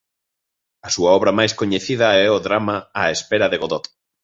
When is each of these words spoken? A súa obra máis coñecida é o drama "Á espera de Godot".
A 0.87 0.89
súa 0.95 1.11
obra 1.19 1.35
máis 1.39 1.51
coñecida 1.61 2.07
é 2.25 2.27
o 2.37 2.43
drama 2.47 2.75
"Á 3.01 3.03
espera 3.17 3.47
de 3.51 3.57
Godot". 3.61 3.83